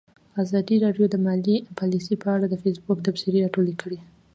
ازادي 0.43 0.75
راډیو 0.85 1.05
د 1.09 1.15
مالي 1.25 1.55
پالیسي 1.79 2.15
په 2.23 2.27
اړه 2.35 2.45
د 2.49 2.55
فیسبوک 2.63 2.97
تبصرې 3.05 3.43
راټولې 3.45 3.73
کړي. 3.81 3.99